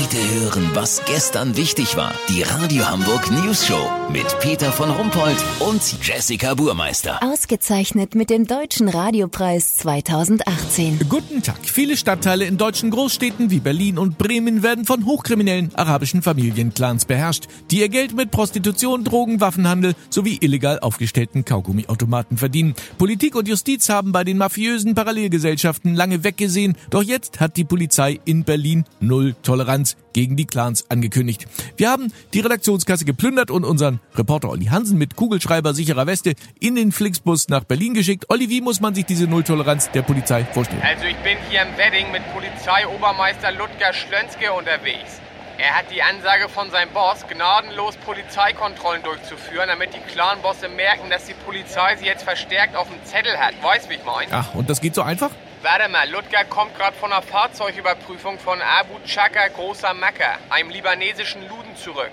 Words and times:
Heute 0.00 0.40
hören, 0.40 0.70
was 0.74 1.02
gestern 1.06 1.56
wichtig 1.56 1.96
war. 1.96 2.14
Die 2.28 2.42
Radio 2.42 2.88
Hamburg 2.88 3.32
News 3.32 3.66
Show 3.66 3.90
mit 4.12 4.26
Peter 4.38 4.70
von 4.70 4.90
Rumpold 4.90 5.36
und 5.58 5.82
Jessica 6.06 6.54
Burmeister. 6.54 7.20
Ausgezeichnet 7.20 8.14
mit 8.14 8.30
dem 8.30 8.46
Deutschen 8.46 8.88
Radiopreis 8.88 9.76
2018. 9.78 11.00
Guten 11.08 11.42
Tag. 11.42 11.58
Viele 11.62 11.96
Stadtteile 11.96 12.44
in 12.44 12.56
deutschen 12.58 12.90
Großstädten 12.90 13.50
wie 13.50 13.58
Berlin 13.58 13.98
und 13.98 14.18
Bremen 14.18 14.62
werden 14.62 14.84
von 14.84 15.04
hochkriminellen 15.04 15.74
arabischen 15.74 16.22
Familienclans 16.22 17.04
beherrscht, 17.04 17.46
die 17.72 17.80
ihr 17.80 17.88
Geld 17.88 18.14
mit 18.14 18.30
Prostitution, 18.30 19.02
Drogen, 19.02 19.40
Waffenhandel 19.40 19.94
sowie 20.10 20.38
illegal 20.40 20.78
aufgestellten 20.78 21.44
Kaugummiautomaten 21.44 22.38
verdienen. 22.38 22.76
Politik 22.98 23.34
und 23.34 23.48
Justiz 23.48 23.88
haben 23.88 24.12
bei 24.12 24.22
den 24.22 24.38
mafiösen 24.38 24.94
Parallelgesellschaften 24.94 25.96
lange 25.96 26.22
weggesehen, 26.22 26.76
doch 26.90 27.02
jetzt 27.02 27.40
hat 27.40 27.56
die 27.56 27.64
Polizei 27.64 28.20
in 28.24 28.44
Berlin 28.44 28.84
null 29.00 29.34
Toleranz 29.42 29.87
gegen 30.12 30.36
die 30.36 30.46
Clans 30.46 30.90
angekündigt. 30.90 31.46
Wir 31.76 31.90
haben 31.90 32.12
die 32.34 32.40
Redaktionskasse 32.40 33.04
geplündert 33.04 33.50
und 33.50 33.64
unseren 33.64 34.00
Reporter 34.14 34.50
Olli 34.50 34.66
Hansen 34.66 34.98
mit 34.98 35.16
Kugelschreiber 35.16 35.74
sicherer 35.74 36.06
Weste 36.06 36.34
in 36.60 36.74
den 36.74 36.92
Flixbus 36.92 37.48
nach 37.48 37.64
Berlin 37.64 37.94
geschickt. 37.94 38.26
Olli, 38.28 38.48
wie 38.48 38.60
muss 38.60 38.80
man 38.80 38.94
sich 38.94 39.06
diese 39.06 39.26
Nulltoleranz 39.26 39.90
der 39.90 40.02
Polizei 40.02 40.44
vorstellen? 40.44 40.82
Also 40.82 41.04
ich 41.04 41.16
bin 41.18 41.38
hier 41.48 41.62
im 41.62 41.76
Wedding 41.76 42.10
mit 42.12 42.22
Polizeiobermeister 42.32 43.52
Ludger 43.52 43.92
Schlönske 43.92 44.52
unterwegs. 44.52 45.20
Er 45.58 45.76
hat 45.76 45.86
die 45.90 46.00
Ansage 46.00 46.48
von 46.48 46.70
seinem 46.70 46.92
Boss, 46.92 47.26
gnadenlos 47.28 47.96
Polizeikontrollen 47.96 49.02
durchzuführen, 49.02 49.66
damit 49.66 49.92
die 49.92 49.98
Clanbosse 50.12 50.68
merken, 50.68 51.10
dass 51.10 51.24
die 51.24 51.34
Polizei 51.34 51.96
sie 51.96 52.06
jetzt 52.06 52.22
verstärkt 52.22 52.76
auf 52.76 52.88
dem 52.88 53.04
Zettel 53.04 53.36
hat. 53.36 53.54
Weißt, 53.60 53.90
wie 53.90 53.94
ich 53.94 54.04
mein? 54.04 54.28
Ach, 54.30 54.54
und 54.54 54.70
das 54.70 54.80
geht 54.80 54.94
so 54.94 55.02
einfach? 55.02 55.30
Warte 55.62 55.88
mal, 55.88 56.08
Ludger 56.08 56.44
kommt 56.44 56.76
gerade 56.76 56.96
von 56.96 57.12
einer 57.12 57.20
Fahrzeugüberprüfung 57.20 58.38
von 58.38 58.62
Abu 58.62 58.94
Chaka 59.04 59.48
Großer 59.48 59.92
Macker, 59.92 60.38
einem 60.50 60.70
libanesischen 60.70 61.48
Luden, 61.48 61.74
zurück. 61.74 62.12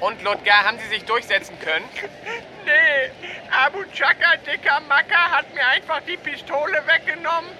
Und 0.00 0.20
Ludger, 0.22 0.64
haben 0.64 0.76
Sie 0.80 0.88
sich 0.88 1.04
durchsetzen 1.04 1.58
können? 1.60 1.88
Nee, 2.66 3.10
Abu 3.50 3.84
Chaka, 3.92 4.38
dicker 4.38 4.80
Macker, 4.88 5.30
hat 5.30 5.52
mir 5.52 5.66
einfach 5.66 6.00
die 6.08 6.16
Pistole 6.16 6.82
weggenommen, 6.86 7.13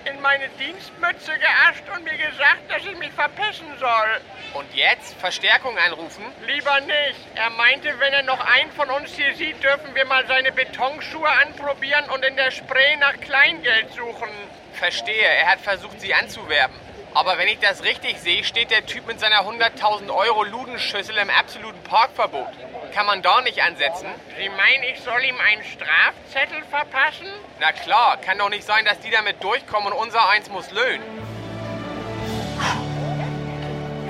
in 0.05 0.21
meine 0.21 0.49
Dienstmütze 0.61 1.33
geascht 1.39 1.85
und 1.95 2.05
mir 2.05 2.17
gesagt, 2.17 2.69
dass 2.69 2.85
ich 2.85 2.97
mich 2.99 3.13
verpissen 3.13 3.67
soll. 3.79 4.21
Und 4.55 4.73
jetzt? 4.75 5.15
Verstärkung 5.19 5.77
anrufen? 5.79 6.25
Lieber 6.47 6.81
nicht. 6.81 7.21
Er 7.35 7.51
meinte, 7.51 7.99
wenn 7.99 8.13
er 8.13 8.23
noch 8.23 8.41
einen 8.41 8.71
von 8.73 8.91
uns 8.91 9.15
hier 9.15 9.35
sieht, 9.35 9.63
dürfen 9.63 9.95
wir 9.95 10.05
mal 10.05 10.27
seine 10.27 10.53
Betonschuhe 10.53 11.29
anprobieren 11.29 12.05
und 12.11 12.25
in 12.25 12.37
der 12.37 12.51
Spree 12.51 12.97
nach 12.97 13.19
Kleingeld 13.21 13.93
suchen. 13.93 14.29
Verstehe, 14.75 15.27
er 15.27 15.47
hat 15.53 15.61
versucht, 15.61 16.01
sie 16.01 16.15
anzuwerben. 16.15 16.77
Aber 17.15 17.39
wenn 17.39 17.49
ich 17.49 17.61
das 17.61 17.85
richtig 17.85 18.19
sehe, 18.19 18.43
steht 18.45 18.71
der 18.71 18.87
Typ 18.87 19.07
mit 19.07 19.21
seiner 19.21 19.43
100.000 19.43 20.13
Euro 20.15 20.43
Ludenschüssel 20.43 21.17
im 21.17 21.31
absoluten 21.31 21.81
Parkverbot. 21.85 22.53
Kann 22.95 23.07
man 23.07 23.23
da 23.23 23.41
nicht 23.41 23.61
ansetzen? 23.61 24.07
Sie 24.39 24.49
meinen, 24.51 24.85
ich 24.93 25.01
soll 25.01 25.21
ihm 25.25 25.35
einen 25.41 25.65
Strafzettel 25.65 26.63
verpassen? 26.71 27.27
Na 27.59 27.73
klar, 27.73 28.19
kann 28.19 28.39
doch 28.39 28.51
nicht 28.51 28.63
sein, 28.63 28.85
dass 28.85 29.01
die 29.01 29.11
damit 29.11 29.43
durchkommen 29.43 29.93
und 29.93 29.99
unser 29.99 30.29
eins 30.29 30.49
muss 30.49 30.71
löhnen. 30.71 31.03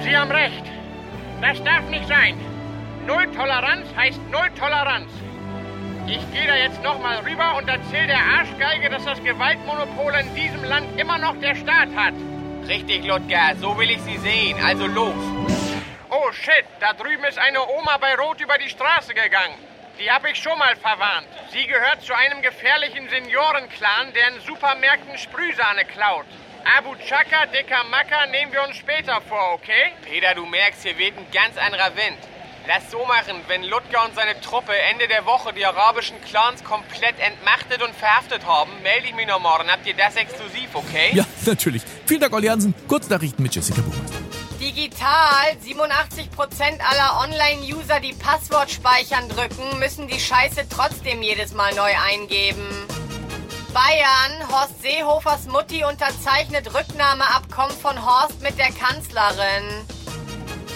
Sie 0.02 0.14
haben 0.14 0.30
recht. 0.30 0.64
Das 1.40 1.62
darf 1.64 1.88
nicht 1.88 2.06
sein. 2.08 2.38
Null 3.06 3.26
Toleranz 3.34 3.86
heißt 3.96 4.20
Null 4.30 4.50
Toleranz. 4.58 5.10
Ich 6.06 6.20
gehe 6.32 6.46
da 6.46 6.54
jetzt 6.54 6.82
nochmal 6.82 7.20
rüber 7.20 7.56
und 7.56 7.66
erzähle 7.66 8.08
der 8.08 8.20
Arschgeige, 8.20 8.90
dass 8.90 9.06
das 9.06 9.22
Gewaltmonopol 9.24 10.12
in 10.20 10.34
diesem 10.34 10.62
Land 10.62 11.00
immer 11.00 11.16
noch 11.16 11.40
der 11.40 11.54
Staat 11.54 11.88
hat. 11.96 12.12
Richtig, 12.68 13.02
Ludger, 13.04 13.56
so 13.58 13.78
will 13.78 13.90
ich 13.90 14.02
sie 14.02 14.18
sehen. 14.18 14.62
Also 14.62 14.86
los. 14.86 15.53
Oh 16.16 16.30
shit, 16.30 16.64
da 16.78 16.92
drüben 16.92 17.24
ist 17.24 17.38
eine 17.38 17.60
Oma 17.60 17.96
bei 17.96 18.14
Rot 18.14 18.40
über 18.40 18.56
die 18.56 18.68
Straße 18.68 19.14
gegangen. 19.14 19.58
Die 19.98 20.08
habe 20.08 20.30
ich 20.30 20.40
schon 20.40 20.56
mal 20.60 20.76
verwarnt. 20.76 21.26
Sie 21.50 21.66
gehört 21.66 22.02
zu 22.02 22.14
einem 22.14 22.40
gefährlichen 22.40 23.08
Seniorenclan, 23.08 24.12
der 24.14 24.28
in 24.28 24.40
Supermärkten 24.46 25.18
Sprühsahne 25.18 25.84
klaut. 25.84 26.26
Abu 26.78 26.94
Chaka, 27.08 27.46
dicker 27.46 27.82
Macker, 27.90 28.26
nehmen 28.26 28.52
wir 28.52 28.62
uns 28.62 28.76
später 28.76 29.20
vor, 29.22 29.54
okay? 29.54 29.90
Peter, 30.02 30.36
du 30.36 30.46
merkst, 30.46 30.84
hier 30.84 30.96
weht 30.98 31.18
ein 31.18 31.26
ganz 31.32 31.58
anderer 31.58 31.90
Wind. 31.96 32.18
Lass 32.68 32.92
so 32.92 33.04
machen, 33.06 33.40
wenn 33.48 33.64
Ludger 33.64 34.04
und 34.04 34.14
seine 34.14 34.40
Truppe 34.40 34.72
Ende 34.92 35.08
der 35.08 35.26
Woche 35.26 35.52
die 35.52 35.66
arabischen 35.66 36.22
Clans 36.22 36.62
komplett 36.62 37.18
entmachtet 37.18 37.82
und 37.82 37.92
verhaftet 37.92 38.46
haben, 38.46 38.70
melde 38.84 39.08
ich 39.08 39.14
mich 39.16 39.26
noch 39.26 39.40
morgen. 39.40 39.68
Habt 39.68 39.84
ihr 39.84 39.94
das 39.94 40.14
exklusiv, 40.14 40.74
okay? 40.74 41.10
Ja, 41.12 41.24
natürlich. 41.44 41.82
Vielen 42.06 42.20
Dank, 42.20 42.32
Olli 42.32 42.46
Hansen. 42.46 42.72
Kurznachrichten 42.86 43.42
mit 43.42 43.52
Jessica 43.52 43.82
Buchmeister. 43.82 44.23
Digital. 44.64 45.58
87% 45.62 46.80
aller 46.80 47.20
Online-User, 47.20 48.00
die 48.00 48.14
Passwort 48.14 48.70
speichern 48.70 49.28
drücken, 49.28 49.78
müssen 49.78 50.08
die 50.08 50.18
Scheiße 50.18 50.62
trotzdem 50.70 51.22
jedes 51.22 51.52
Mal 51.52 51.74
neu 51.74 51.92
eingeben. 52.10 52.66
Bayern. 53.74 54.48
Horst 54.50 54.80
Seehofers 54.80 55.46
Mutti 55.48 55.84
unterzeichnet 55.84 56.72
Rücknahmeabkommen 56.72 57.76
von 57.76 58.06
Horst 58.06 58.40
mit 58.40 58.56
der 58.56 58.70
Kanzlerin. 58.72 59.84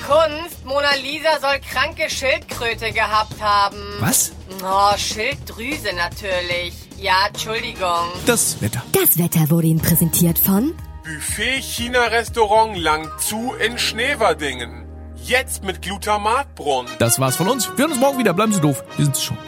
Kunst. 0.07 0.67
Mona 0.67 0.95
Lisa 1.03 1.41
soll 1.41 1.59
kranke 1.61 2.11
Schildkröte 2.11 2.93
gehabt 2.93 3.41
haben. 3.41 3.83
Was? 4.01 4.33
Oh, 4.63 4.97
Schilddrüse 4.99 5.95
natürlich. 5.95 6.75
Ja, 6.99 7.29
Entschuldigung. 7.29 8.11
Das 8.27 8.61
Wetter. 8.61 8.83
Das 8.93 9.17
Wetter 9.17 9.49
wurde 9.49 9.69
Ihnen 9.69 9.81
präsentiert 9.81 10.39
von 10.39 10.75
Buffet 11.09 11.63
China 11.63 12.01
Restaurant 12.09 12.77
lang 12.77 13.09
zu 13.19 13.55
in 13.55 13.79
Schneverdingen. 13.79 14.85
Jetzt 15.17 15.65
mit 15.65 15.81
Glutamatbrunnen. 15.81 16.93
Das 16.99 17.19
war's 17.19 17.35
von 17.35 17.49
uns. 17.49 17.67
Wir 17.67 17.85
hören 17.85 17.93
uns 17.93 18.01
morgen 18.01 18.19
wieder. 18.19 18.35
Bleiben 18.35 18.53
Sie 18.53 18.61
doof. 18.61 18.85
Wir 18.97 19.07
sind's 19.07 19.23
schon. 19.23 19.39